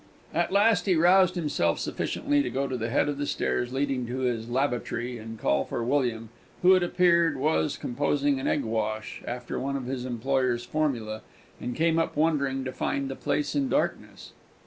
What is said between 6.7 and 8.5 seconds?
it appeared, was composing an